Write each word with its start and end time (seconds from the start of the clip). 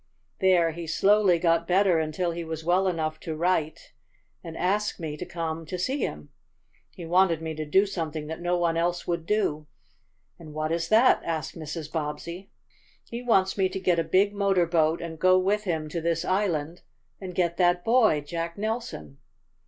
"There 0.39 0.71
he 0.71 0.87
slowly 0.87 1.37
got 1.37 1.67
better 1.67 1.99
until 1.99 2.31
he 2.31 2.43
was 2.43 2.63
well 2.63 2.87
enough 2.87 3.19
to 3.19 3.35
write 3.35 3.93
and 4.43 4.57
ask 4.57 4.99
me 4.99 5.15
to 5.15 5.27
come 5.27 5.63
to 5.67 5.77
see 5.77 5.99
him. 5.99 6.29
He 6.89 7.05
wanted 7.05 7.39
me 7.39 7.53
to 7.53 7.65
do 7.67 7.85
something 7.85 8.25
that 8.25 8.41
no 8.41 8.57
one 8.57 8.77
else 8.77 9.05
would 9.05 9.27
do." 9.27 9.67
"And 10.39 10.55
what 10.55 10.71
is 10.71 10.89
that?" 10.89 11.21
asked 11.23 11.55
Mrs. 11.55 11.91
Bobbsey. 11.91 12.49
"He 13.03 13.21
wants 13.21 13.59
me 13.59 13.69
to 13.69 13.79
get 13.79 13.99
a 13.99 14.03
big 14.03 14.33
motor 14.33 14.65
boat, 14.65 15.03
and 15.03 15.19
go 15.19 15.37
with 15.37 15.65
him 15.65 15.87
to 15.89 16.01
this 16.01 16.25
island 16.25 16.81
and 17.19 17.35
get 17.35 17.57
that 17.57 17.85
boy, 17.85 18.21
Jack 18.21 18.57
Nelson." 18.57 19.19